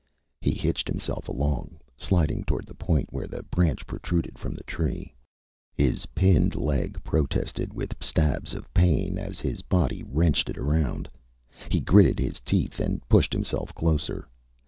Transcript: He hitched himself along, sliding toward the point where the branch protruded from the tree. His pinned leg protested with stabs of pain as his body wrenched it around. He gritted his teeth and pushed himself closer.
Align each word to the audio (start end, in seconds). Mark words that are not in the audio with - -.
He 0.39 0.49
hitched 0.55 0.87
himself 0.87 1.27
along, 1.29 1.77
sliding 1.95 2.43
toward 2.43 2.65
the 2.65 2.73
point 2.73 3.13
where 3.13 3.27
the 3.27 3.43
branch 3.43 3.85
protruded 3.85 4.39
from 4.39 4.55
the 4.55 4.63
tree. 4.63 5.13
His 5.75 6.07
pinned 6.07 6.55
leg 6.55 7.03
protested 7.03 7.71
with 7.71 7.95
stabs 8.03 8.55
of 8.55 8.73
pain 8.73 9.19
as 9.19 9.39
his 9.39 9.61
body 9.61 10.01
wrenched 10.01 10.49
it 10.49 10.57
around. 10.57 11.07
He 11.69 11.81
gritted 11.81 12.17
his 12.17 12.39
teeth 12.39 12.79
and 12.79 13.07
pushed 13.09 13.31
himself 13.31 13.75
closer. 13.75 14.27